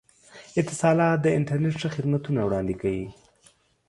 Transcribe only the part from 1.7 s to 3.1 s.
ښه خدمتونه وړاندې کوي.